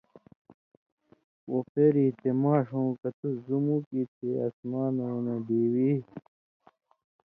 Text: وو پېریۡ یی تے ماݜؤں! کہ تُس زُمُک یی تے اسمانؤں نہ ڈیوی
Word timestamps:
وو 1.49 1.57
پېریۡ 1.71 2.07
یی 2.09 2.15
تے 2.19 2.29
ماݜؤں! 2.41 2.89
کہ 2.99 3.09
تُس 3.17 3.35
زُمُک 3.45 3.85
یی 3.95 4.03
تے 4.15 4.29
اسمانؤں 4.45 5.19
نہ 5.25 5.35
ڈیوی 5.45 5.91